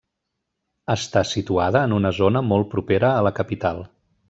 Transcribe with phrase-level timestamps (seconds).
[0.93, 3.87] Està situada en una zona molt propera a la capital.